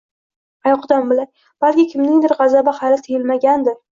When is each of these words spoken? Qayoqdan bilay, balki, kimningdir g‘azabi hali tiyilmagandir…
Qayoqdan 0.67 1.05
bilay, 1.11 1.27
balki, 1.65 1.85
kimningdir 1.93 2.35
g‘azabi 2.41 2.75
hali 2.79 2.99
tiyilmagandir… 3.09 3.79